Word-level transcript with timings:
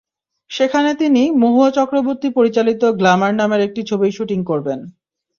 সেখানে 0.49 0.91
তিনি 0.93 1.23
মহুয়া 1.41 1.69
চক্রবর্তী 1.71 2.27
পরিচালিত 2.29 2.81
গ্ল্যামার 2.99 3.33
নামের 3.35 3.61
একটি 3.61 3.81
ছবির 3.89 4.11
শুটিং 4.11 4.39
করবেন। 4.43 4.79